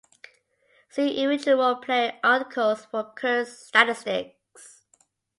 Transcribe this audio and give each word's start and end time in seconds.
See 0.89 1.21
individual 1.21 1.75
player 1.75 2.13
articles 2.23 2.85
for 2.85 3.11
current 3.13 3.47
statistics. 3.47 4.81